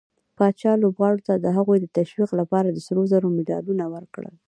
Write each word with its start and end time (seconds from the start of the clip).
پاچا 0.37 0.71
لوبغارو 0.83 1.25
ته 1.27 1.33
د 1.37 1.45
هغوي 1.57 1.77
د 1.81 1.87
تشويق 1.97 2.31
لپاره 2.39 2.67
د 2.71 2.77
سروزرو 2.87 3.33
مډالونه 3.37 3.85
ورکړل. 3.95 4.35